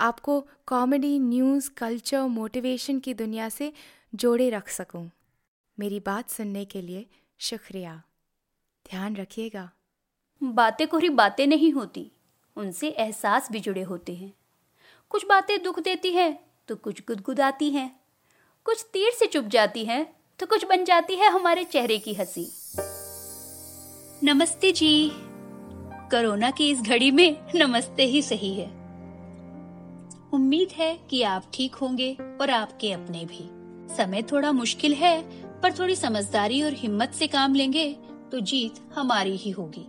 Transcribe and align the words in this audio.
आपको 0.00 0.46
comedy 0.66 1.18
news 1.18 1.70
culture 1.70 2.22
motivation 2.22 2.98
की 2.98 3.14
दुनिया 3.14 3.48
से 3.48 3.72
जोड़े 4.14 4.50
रख 4.50 4.68
सकूँ। 4.68 5.10
मेरी 5.78 6.00
बात 6.00 6.30
सुनने 6.30 6.64
के 6.64 6.82
लिए 6.82 7.06
शुक्रिया। 7.38 8.02
ध्यान 8.90 9.16
रखिएगा। 9.16 9.70
बातें 10.42 10.88
कोरी 10.88 11.08
बातें 11.08 11.46
नहीं 11.46 11.72
होती, 11.72 12.12
उनसे 12.56 12.88
एहसास 12.88 13.52
भी 13.52 13.60
जुड़े 13.60 13.82
होते 13.82 14.14
हैं। 14.14 14.32
कुछ 15.10 15.26
बातें 15.26 15.62
दुख 15.62 15.80
देती 15.80 16.12
हैं 16.12 16.38
तो 16.68 16.76
कुछ 16.76 17.00
गुदगुदाती 17.00 17.70
हैं। 17.70 18.00
कुछ 18.64 18.86
तीर 18.92 19.12
से 19.12 19.26
चुप 19.26 19.44
जाती 19.44 19.84
हैं 19.84 20.16
तो 20.38 20.46
कुछ 20.46 20.64
बन 20.64 20.84
जाती 20.84 21.14
है 21.14 21.30
हमारे 21.30 21.64
चेहरे 21.64 21.98
की 21.98 22.14
हँसी। 22.14 22.50
नमस्ते 24.22 24.72
जी। 24.72 25.10
कोरोना 25.14 26.50
की 26.50 26.70
इस 26.70 26.80
घड़ी 26.80 27.10
में 27.10 27.36
नमस्ते 27.54 28.04
ही 28.04 28.22
सही 28.22 28.54
है। 28.54 28.83
उम्मीद 30.34 30.68
है 30.72 30.98
कि 31.10 31.22
आप 31.22 31.44
ठीक 31.54 31.74
होंगे 31.74 32.16
और 32.40 32.50
आपके 32.50 32.92
अपने 32.92 33.24
भी। 33.24 33.48
समय 33.96 34.22
थोड़ा 34.22 34.52
मुश्किल 34.52 34.94
है, 34.94 35.22
पर 35.60 35.72
थोड़ी 35.72 35.96
समझदारी 35.96 36.62
और 36.62 36.72
हिम्मत 36.72 37.12
से 37.12 37.26
काम 37.26 37.54
लेंगे 37.54 37.96
तो 38.32 38.40
जीत 38.40 38.74
हमारी 38.94 39.36
ही 39.36 39.50
होगी। 39.50 39.86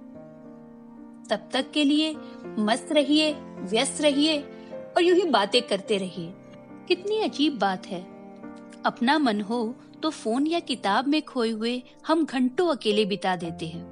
तब 1.29 1.50
तक 1.53 1.72
के 1.72 1.84
लिए 1.84 2.16
मस्त 2.45 2.91
रहिए, 2.91 3.34
व्यस्त 3.59 4.01
रहिए 4.01 4.38
और 4.95 5.03
यूँ 5.03 5.17
ही 5.17 5.23
बातें 5.23 5.61
करते 5.61 5.97
रहिए। 5.97 6.34
कितनी 6.88 7.22
अजीब 7.22 7.57
बात 7.59 7.88
है। 7.88 8.01
अपना 8.85 9.17
मन 9.17 9.41
हो 9.41 9.75
तो 10.03 10.09
फ़ोन 10.09 10.47
या 10.47 10.59
किताब 10.59 11.07
में 11.07 11.22
खोए 11.22 11.50
हुए 11.50 11.84
हम 12.07 12.25
घंटों 12.25 12.75
अकेले 12.75 13.05
बिता 13.05 13.35
देते 13.35 13.67
हैं। 13.67 13.84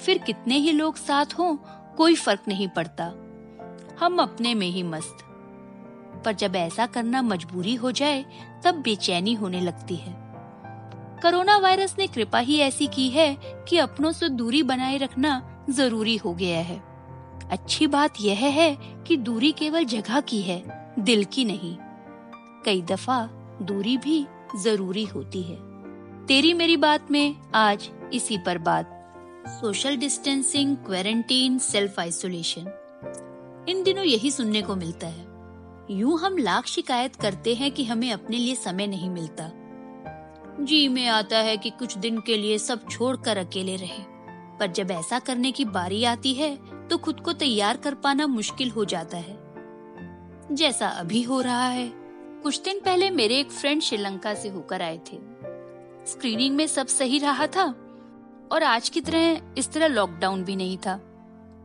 फिर 0.00 0.18
कितने 0.18 0.56
ही 0.56 0.72
लोग 0.72 0.96
साथ 0.96 1.26
हों, 1.38 1.56
कोई 1.96 2.14
फ़र्क 2.14 2.40
नहीं 2.48 2.68
पड़ता। 2.68 3.12
हम 4.00 4.18
अपने 4.18 4.54
में 4.54 4.68
ही 4.68 4.82
मस्त। 4.82 5.18
पर 6.24 6.32
जब 6.32 6.56
ऐसा 6.56 6.86
करना 6.86 7.22
मजबूरी 7.22 7.74
हो 7.74 7.92
जाए, 7.92 8.24
तब 8.64 8.74
बेचैनी 8.74 9.34
होने 9.34 9.60
लगती 9.60 9.96
है। 9.96 10.12
कोरोना 11.22 11.58
वायरस 11.58 11.96
ने 11.98 12.06
कृपा 12.06 12.38
ही 12.38 12.58
ऐसी 12.58 12.86
की 12.86 13.10
है 13.10 13.36
कि 13.44 13.78
अपनों 13.78 14.12
से 14.12 14.28
दूरी 14.28 14.62
बनाए 14.62 14.96
रखना 14.96 15.64
ज़रूरी 15.70 16.16
हो 16.16 16.34
गया 16.34 16.60
है। 16.60 16.82
अच्छी 17.50 17.86
बात 17.86 18.14
यह 18.20 18.38
है 18.38 18.78
कि 19.06 19.16
दूरी 19.16 19.52
केवल 19.52 19.84
जगह 19.84 20.20
की 20.20 20.42
है, 20.42 20.92
दिल 20.98 21.24
की 21.24 21.44
नहीं। 21.44 21.76
कई 22.64 22.82
दफ़ा 22.82 23.28
दूरी 23.62 23.96
भी 23.96 24.26
ज़रूरी 24.56 25.04
होती 25.04 25.42
है। 25.42 25.56
तेरी 26.26 26.54
मेरी 26.54 26.76
बात 26.76 27.10
में 27.10 27.36
आज 27.54 27.90
इसी 28.12 28.38
पर 28.38 28.58
बात। 28.58 29.14
Social 29.48 29.96
distancing, 29.96 30.76
quarantine, 30.76 31.58
self 31.58 32.00
isolation. 32.00 32.86
इन 33.70 33.82
दिनों 33.82 34.04
यही 34.04 34.30
सुनने 34.30 34.62
को 34.62 34.74
मिलता 34.76 35.06
है। 35.06 35.26
यूँ 35.90 36.18
हम 36.20 36.38
लाख 36.38 36.66
शिकायत 36.66 37.16
करते 37.16 37.54
हैं 37.54 37.70
कि 37.72 37.84
हमें 37.84 38.12
अपने 38.12 38.36
लिए 38.36 38.54
समय 38.54 38.86
नहीं 38.86 39.10
मिलता। 39.10 39.50
जी, 40.60 40.88
में 40.88 41.06
आता 41.08 41.38
है 41.38 41.56
कि 41.56 41.70
कुछ 41.70 41.96
दिन 41.98 42.20
के 42.20 42.36
लिए 42.36 42.58
सब 42.58 42.88
छोड़कर 42.88 43.36
अकेले 43.36 43.76
रहे। 43.76 44.02
पर 44.58 44.66
जब 44.66 44.90
ऐसा 44.90 45.18
करने 45.18 45.52
की 45.52 45.64
बारी 45.64 46.04
आती 46.04 46.34
है 46.34 46.56
तो 46.88 46.98
खुद 46.98 47.20
को 47.20 47.32
तैयार 47.32 47.76
कर 47.76 47.94
पाना 47.94 48.26
मुश्किल 48.26 48.70
हो 48.70 48.84
जाता 48.84 49.16
है। 49.16 49.38
जैसा 50.52 50.88
अभी 50.88 51.22
हो 51.22 51.40
रहा 51.40 51.68
है, 51.68 51.90
कुछ 52.42 52.62
दिन 52.62 52.80
पहले 52.80 53.10
मेरे 53.10 53.38
एक 53.38 53.50
फ्रेंड 53.50 53.82
श्रीलंका 53.82 54.34
से 54.34 54.48
होकर 54.48 54.82
आए 54.82 54.98
थे। 54.98 55.18
स्क्रीनिंग 56.06 56.56
में 56.56 56.66
सब 56.66 56.86
सही 56.86 57.18
रहा 57.18 57.46
था, 57.46 57.64
और 58.52 58.62
आज 58.62 58.88
की 58.88 59.00
तरह 59.00 59.40
इस 59.58 59.72
तरह 59.72 59.86
लॉकडाउन 59.86 60.44
भी 60.44 60.56
नहीं 60.56 60.78
था। 60.78 61.00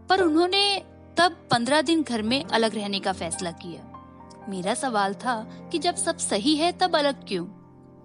पर 0.09 0.21
उन्होंने 0.21 0.81
तब 1.17 1.47
पंद्रह 1.51 1.81
दिन 1.81 2.03
घर 2.03 2.21
में 2.21 2.43
अलग 2.43 2.75
रहने 2.75 2.99
का 2.99 3.13
फैसला 3.13 3.51
किया। 3.51 3.91
मेरा 4.49 4.73
सवाल 4.73 5.13
था 5.13 5.49
कि 5.71 5.79
जब 5.79 5.95
सब 5.95 6.17
सही 6.17 6.55
है 6.55 6.71
तब 6.71 6.95
अलग 6.95 7.27
क्यों? 7.27 7.47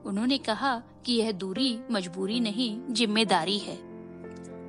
उन्होंने 0.05 0.39
कहा 0.39 0.83
कि 1.07 1.13
यह 1.13 1.33
दूरी 1.33 1.81
मजबूरी 1.91 2.41
नहीं, 2.41 2.81
ज़िम्मेदारी 2.95 3.59
है। 3.59 3.79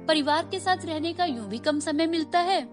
परिवार 0.06 0.48
के 0.52 0.60
साथ 0.60 0.78
रहने 0.86 1.14
का 1.14 1.26
यूँ 1.26 1.48
भी 1.48 1.58
कम 1.58 1.80
समय 1.80 2.08
मिलता 2.08 2.40
है। 2.40 2.70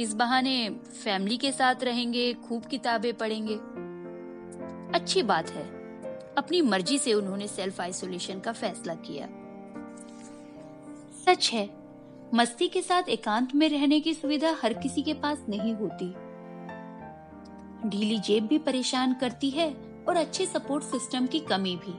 इस 0.00 0.14
बहाने 0.14 0.70
फैमिली 1.04 1.36
के 1.36 1.52
साथ 1.52 1.74
रहेंगे, 1.82 2.34
खूब 2.34 2.64
किताबें 2.64 3.14
पढ़ेंगे। 3.14 3.54
अच्छी 4.98 5.22
बात 5.22 5.50
है। 5.50 5.64
अपनी 6.38 6.62
मर्ज़ी 6.62 6.98
से 6.98 7.14
उन्होंने 7.14 7.48
सेल्फ 7.48 7.80
आइसोलेशन 7.80 8.40
का 8.40 8.52
फैसला 8.52 8.94
किया। 8.94 9.26
सच 11.24 11.50
है 11.52 11.75
मस्ती 12.34 12.68
के 12.68 12.82
साथ 12.82 13.02
एकांत 13.08 13.54
में 13.54 13.68
रहने 13.68 14.00
की 14.00 14.14
सुविधा 14.14 14.54
हर 14.62 14.72
किसी 14.72 15.02
के 15.02 15.14
पास 15.14 15.44
नहीं 15.48 15.74
होती। 15.74 16.08
ढीली 17.88 18.18
जेब 18.18 18.46
भी 18.46 18.58
परेशान 18.58 19.14
करती 19.14 19.50
है 19.50 19.76
और 20.08 20.16
अच्छे 20.16 20.46
सपोर्ट 20.46 20.84
सिस्टम 20.84 21.26
की 21.26 21.40
कमी 21.40 21.76
भी। 21.76 21.92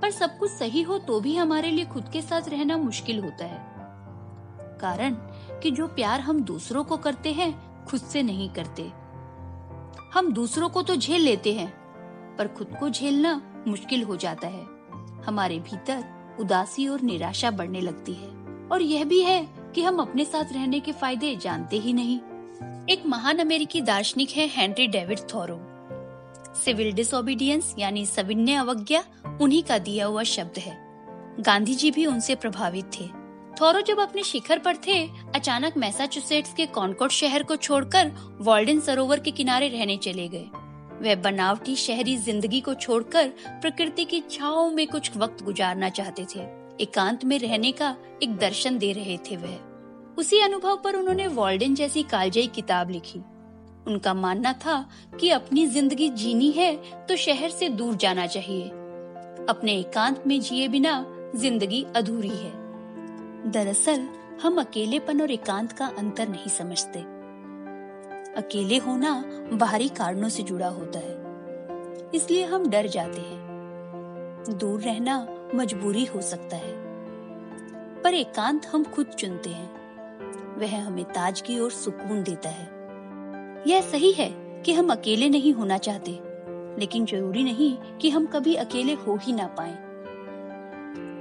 पर 0.00 0.10
सब 0.10 0.38
कुछ 0.38 0.50
सही 0.50 0.82
हो 0.82 0.98
तो 0.98 1.20
भी 1.20 1.36
हमारे 1.36 1.70
लिए 1.70 1.84
खुद 1.84 2.08
के 2.08 2.22
साथ 2.22 2.48
रहना 2.48 2.76
मुश्किल 2.76 3.20
होता 3.20 3.44
है। 3.44 3.74
कारण 4.80 5.14
कि 5.62 5.70
जो 5.70 5.86
प्यार 5.86 6.20
हम 6.20 6.40
दूसरों 6.40 6.84
को 6.84 6.96
करते 6.96 7.32
हैं, 7.32 7.84
खुद 7.84 8.00
से 8.00 8.22
नहीं 8.22 8.50
करते। 8.50 8.82
हम 10.14 10.32
दूसरों 10.32 10.68
को 10.68 10.82
तो 10.82 10.96
झेल 10.96 11.20
लेते 11.20 11.52
हैं, 11.52 11.70
पर 12.36 12.48
खुद 12.48 12.76
को 12.80 12.90
झेलना 12.90 13.64
मुश्किल 13.68 14.02
हो 14.02 14.16
जाता 14.16 14.48
है। 14.48 14.66
हमारे 15.22 15.58
भीतर 15.58 16.13
उदासी 16.40 16.88
और 16.88 17.00
निराशा 17.00 17.50
बढ़ने 17.50 17.80
लगती 17.80 18.12
है। 18.12 18.28
और 18.68 18.82
यह 18.82 19.04
भी 19.04 19.20
है 19.20 19.48
कि 19.74 19.82
हम 19.82 19.98
अपने 19.98 20.24
साथ 20.24 20.52
रहने 20.52 20.80
के 20.80 20.92
फ़ायदे 20.92 21.36
जानते 21.36 21.76
ही 21.76 21.92
नहीं। 21.92 22.18
एक 22.90 23.02
महान 23.06 23.38
अमेरिकी 23.38 23.80
दार्शनिक 23.80 24.30
है 24.30 24.48
Henry 24.48 24.86
David 24.86 25.18
Thoreau. 25.18 25.60
Civil 26.64 26.92
disobedience 26.92 27.74
यानी 27.78 28.06
सविन्य 28.06 28.54
अवज्ञा 28.54 29.04
उन्हीं 29.40 29.62
का 29.62 29.78
दिया 29.78 30.06
हुआ 30.06 30.22
शब्द 30.22 30.58
है। 30.58 30.78
गांधी 31.40 31.74
जी 31.74 31.90
भी 31.90 32.06
उनसे 32.06 32.34
प्रभावित 32.34 32.84
थे। 32.84 33.04
थोरो 33.60 33.80
जब 33.80 34.00
अपने 34.00 34.22
शिखर 34.22 34.58
पर 34.58 34.76
थे, 34.76 35.10
अचानक 35.34 35.76
मैसाचुसेट्स 35.76 36.54
के 36.54 36.66
कॉनकोट 36.66 37.10
शहर 37.10 37.42
को 37.42 37.56
छोड़कर 37.56 38.12
वॉल्डन 38.40 38.80
सरोवर 38.80 39.20
के 39.20 39.30
किनारे 39.30 39.68
रहने 39.68 39.96
चले 39.96 40.28
गए। 40.28 40.46
वह 41.02 41.14
बनावटी 41.14 41.76
शहरी 41.76 42.16
ज़िंदगी 42.16 42.60
को 42.60 42.74
छोड़कर 42.74 43.28
प्रकृति 43.48 44.04
की 44.04 44.22
छाओ 44.30 44.68
में 44.70 44.86
कुछ 44.86 45.16
वक्त 45.16 45.44
गुजारना 45.44 45.88
चाहते 45.88 46.26
थे। 46.36 46.40
एकांत 46.80 47.24
में 47.24 47.38
रहने 47.38 47.72
का 47.72 47.96
एक 48.22 48.36
दर्शन 48.36 48.78
दे 48.78 48.92
रहे 48.92 49.18
थे 49.18 49.36
वह। 49.36 49.58
उसी 50.18 50.40
अनुभव 50.40 50.80
पर 50.84 50.96
उन्होंने 50.96 51.26
वॉल्डन 51.26 51.74
जैसी 51.74 52.02
कालजयी 52.02 52.46
किताब 52.46 52.90
लिखी। 52.90 53.20
उनका 53.86 54.14
मानना 54.14 54.52
था 54.52 54.90
कि 55.20 55.30
अपनी 55.30 55.66
ज़िंदगी 55.66 56.08
जीनी 56.08 56.50
है 56.50 56.74
तो 57.06 57.16
शहर 57.16 57.50
से 57.50 57.68
दूर 57.68 57.94
जाना 57.94 58.26
चाहिए। 58.26 58.68
अपने 59.48 59.72
एकांत 59.72 60.22
में 60.26 60.40
जिए 60.40 60.68
बिना 60.68 61.04
ज़िंदगी 61.36 61.86
अधूरी 61.96 62.28
है। 62.28 62.52
दरअसल, 63.50 64.08
हम 64.42 64.60
अकेलेपन 64.60 65.20
और 65.20 65.30
एकांत 65.30 65.72
का 65.72 65.86
अंतर 65.98 66.28
नहीं 66.28 66.48
समझते। 66.48 67.13
अकेले 68.36 68.76
होना 68.76 69.24
बाहरी 69.52 69.88
कारणों 69.88 70.28
से 70.28 70.42
जुड़ा 70.42 70.68
होता 70.68 70.98
है। 70.98 71.24
इसलिए 72.14 72.44
हम 72.44 72.70
डर 72.70 72.86
जाते 72.86 73.20
हैं। 73.20 73.44
दूर 74.50 74.80
रहना 74.80 75.28
मजबूरी 75.54 76.04
हो 76.04 76.20
सकता 76.20 76.56
है। 76.56 76.72
पर 78.02 78.14
एकांत 78.14 78.66
हम 78.66 78.84
खुद 78.84 79.06
चुनते 79.06 79.50
हैं। 79.50 79.70
वह 80.58 80.86
हमें 80.86 81.04
ताजगी 81.04 81.58
और 81.58 81.70
सुकून 81.70 82.22
देता 82.22 82.48
है। 82.48 82.70
यह 83.66 83.80
सही 83.80 84.12
है 84.12 84.62
कि 84.62 84.72
हम 84.72 84.88
अकेले 84.90 85.28
नहीं 85.28 85.52
होना 85.52 85.78
चाहते, 85.78 86.20
लेकिन 86.80 87.06
ज़रूरी 87.06 87.42
नहीं 87.42 87.76
कि 87.76 88.10
हम 88.10 88.26
कभी 88.26 88.54
अकेले 88.54 88.92
हो 88.92 89.18
ही 89.22 89.32
ना 89.32 89.46
पाए। 89.46 89.78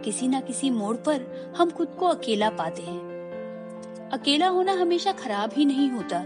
किसी 0.01 0.27
ना 0.27 0.41
किसी 0.41 0.69
मोड़ 0.69 0.95
पर 0.95 1.51
हम 1.57 1.69
खुद 1.69 1.87
को 1.99 2.05
अकेला 2.05 2.49
पाते 2.49 2.81
हैं। 2.81 3.13
अकेला 4.09 4.47
होना 4.47 4.71
हमेशा 4.71 5.11
खराब 5.11 5.49
ही 5.53 5.65
नहीं 5.65 5.89
होता 5.89 6.25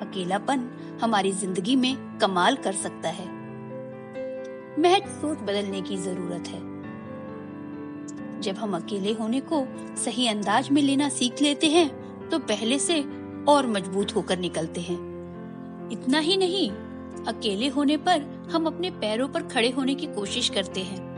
अकेलापन 0.00 0.68
हमारी 1.02 1.32
ज़िंदगी 1.32 1.76
में 1.76 2.18
कमाल 2.18 2.56
कर 2.56 2.72
सकता 2.72 3.08
है। 3.08 3.28
महज 4.80 5.08
सोच 5.10 5.38
बदलने 5.38 5.80
की 5.82 5.96
ज़रूरत 5.96 6.48
है। 6.48 6.68
जब 8.40 8.56
हम 8.56 8.76
अकेले 8.76 9.12
होने 9.12 9.40
को 9.42 9.64
सही 9.96 10.26
अंदाज 10.28 10.70
में 10.70 10.82
लेना 10.82 11.08
सीख 11.08 11.42
लेते 11.42 11.66
हैं 11.66 11.88
तो 12.28 12.38
पहले 12.38 12.78
से 12.78 13.00
और 13.48 13.66
मज़बूत 13.66 14.14
होकर 14.16 14.38
निकलते 14.38 14.80
हैं। 14.80 14.98
इतना 15.92 16.18
ही 16.18 16.36
नहीं, 16.36 16.70
अकेले 17.26 17.68
होने 17.68 17.96
पर 17.96 18.22
हम 18.52 18.66
अपने 18.66 18.90
पैरों 18.90 19.28
पर 19.28 19.42
खड़े 19.42 19.70
होने 19.70 19.94
की 19.94 20.06
कोशिश 20.06 20.48
करते 20.48 20.80
हैं। 20.80 21.08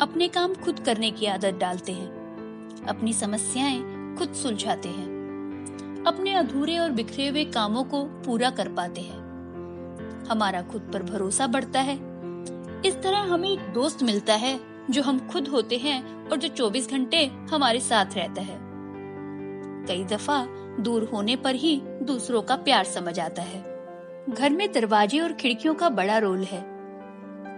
अपने 0.00 0.28
काम 0.28 0.54
खुद 0.54 0.80
करने 0.80 1.10
की 1.10 1.26
आदत 1.26 1.54
डालते 1.54 1.92
हैं। 1.92 2.86
अपनी 2.88 3.12
समस्याएँ 3.12 3.80
खुद 4.18 4.32
सुलझाते 4.32 4.88
हैं। 4.88 5.17
अपने 6.08 6.34
अधूरे 6.34 6.78
और 6.78 6.90
बिखरे 6.90 7.28
हुए 7.28 7.44
कामों 7.44 7.84
को 7.84 8.04
पूरा 8.04 8.50
कर 8.50 8.68
पाते 8.68 9.00
हैं। 9.00 9.28
हमारा 10.30 10.62
खुद 10.62 10.90
पर 10.92 11.02
भरोसा 11.02 11.46
बढ़ता 11.46 11.80
है। 11.80 11.94
इस 12.86 13.00
तरह 13.02 13.18
हमें 13.18 13.50
एक 13.50 13.60
दोस्त 13.60 14.02
मिलता 14.02 14.34
है, 14.34 14.60
जो 14.90 15.02
हम 15.02 15.28
खुद 15.28 15.48
होते 15.48 15.76
हैं 15.76 16.28
और 16.28 16.36
जो 16.36 16.48
24 16.48 16.90
घंटे 16.90 17.26
हमारे 17.26 17.80
साथ 17.80 18.06
रहता 18.14 18.42
है। 18.42 18.58
कई 19.86 20.04
दफ़ा 20.04 20.46
दूर 20.80 21.10
होने 21.12 21.36
पर 21.36 21.54
ही 21.54 21.82
दूसरों 21.84 22.42
का 22.42 22.56
प्यार 22.56 22.84
समझ 22.84 23.20
आता 23.20 23.42
है। 23.42 23.78
घर 24.28 24.50
में 24.50 24.72
दरवाजे 24.72 25.20
और 25.20 25.32
खिड़कियों 25.32 25.74
का 25.74 25.88
बड़ा 25.88 26.18
रोल 26.18 26.44
है। 26.44 26.60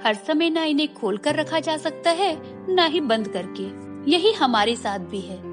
हर 0.05 0.15
समय 0.15 0.51
ना 0.51 0.65
इन्हें 0.65 0.95
खोल 0.95 1.17
कर 1.17 1.35
रखा 1.35 1.61
जा 1.61 1.77
सकता 1.77 2.11
है, 2.11 2.39
ना 2.75 2.85
ही 2.85 3.01
बंद 3.01 3.29
करके। 3.29 3.91
यही 4.11 4.33
हमारे 4.33 4.77
साथ 4.77 4.99
भी 4.99 5.21
है। 5.21 5.50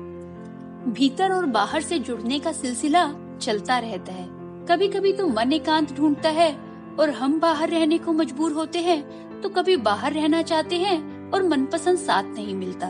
भीतर 0.87 1.31
और 1.31 1.45
बाहर 1.45 1.81
से 1.81 1.99
जुड़ने 1.99 2.39
का 2.39 2.51
सिलसिला 2.51 3.13
चलता 3.41 3.77
रहता 3.77 4.13
है। 4.13 4.27
कभी 4.65 4.87
कभी 4.87 5.13
तो 5.13 5.27
मन 5.27 5.53
एकांत 5.53 5.95
ढूंढता 5.95 6.29
है 6.29 6.51
और 6.99 7.09
हम 7.09 7.39
बाहर 7.39 7.69
रहने 7.69 7.97
को 7.97 8.13
मजबूर 8.13 8.51
होते 8.51 8.79
हैं 8.79 9.41
तो 9.41 9.49
कभी 9.49 9.77
बाहर 9.77 10.13
रहना 10.13 10.41
चाहते 10.41 10.75
हैं 10.75 11.31
और 11.31 11.43
मनपसंद 11.43 11.97
साथ 11.97 12.23
नहीं 12.23 12.55
मिलता। 12.55 12.89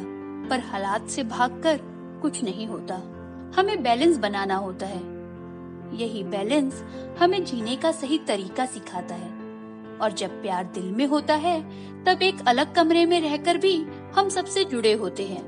पर 0.49 0.59
हालात 0.59 1.07
से 1.07 1.23
भागकर 1.23 1.79
कुछ 2.21 2.44
नहीं 2.44 2.67
होता। 2.67 2.95
हमें 3.57 3.83
बैलेंस 3.83 4.17
बनाना 4.17 4.55
होता 4.55 4.85
है। 4.85 5.01
यही 5.97 6.23
बैलेंस 6.23 6.83
हमें 7.19 7.43
जीने 7.45 7.75
का 7.75 7.91
सही 7.91 8.17
तरीका 8.17 8.65
सिखाता 8.65 9.15
है। 9.15 9.29
और 9.97 10.11
जब 10.11 10.41
प्यार 10.41 10.63
दिल 10.63 10.91
में 10.91 11.05
होता 11.07 11.35
है, 11.35 11.61
तब 12.03 12.21
एक 12.21 12.35
अलग 12.47 12.75
कमरे 12.75 13.05
में 13.05 13.19
रहकर 13.21 13.57
भी 13.57 13.75
हम 14.15 14.29
सबसे 14.29 14.63
जुड़े 14.63 14.93
होते 14.93 15.23
हैं। 15.23 15.43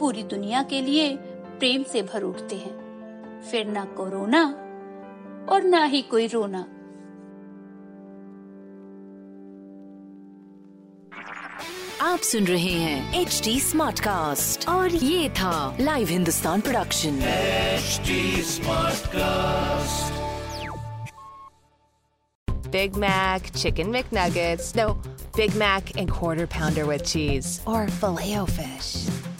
पूरी 0.00 0.22
दुनिया 0.22 0.62
के 0.62 0.80
लिए 0.82 1.16
प्रेम 1.58 1.82
से 1.82 2.02
भर 2.02 2.22
उठते 2.22 2.56
हैं। 2.56 3.42
फिर 3.50 3.66
ना 3.66 3.84
कोरोना 3.84 4.42
और 5.52 5.62
ना 5.62 5.84
ही 5.84 6.02
कोई 6.02 6.26
रोना। 6.26 6.66
आप 12.02 12.18
सुन 12.18 12.44
रहे 12.44 12.72
हैं 12.72 13.20
एच 13.20 13.40
डी 13.44 13.60
स्मार्ट 13.60 14.00
कास्ट 14.00 14.68
और 14.68 14.94
ये 14.94 15.30
था 15.30 15.76
live 15.80 16.08
Hindustan 16.08 16.60
production 16.60 17.18
H 17.22 18.10
smart 18.46 19.06
cast 19.06 20.14
Big 22.68 22.96
Mac 22.96 23.42
chicken 23.56 23.90
McNuggets 23.90 24.76
no 24.76 24.88
Big 25.36 25.56
Mac 25.56 25.96
and 25.96 26.10
quarter 26.10 26.46
pounder 26.46 26.84
with 26.84 27.00
cheese 27.00 27.60
और 27.66 27.90
filet 27.90 28.50
fish 28.50 28.94